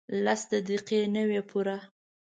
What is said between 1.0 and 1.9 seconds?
نه وې پوره.